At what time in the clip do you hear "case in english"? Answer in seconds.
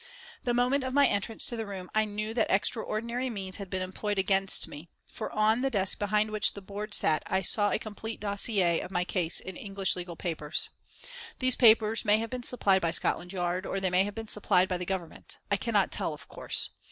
9.03-9.95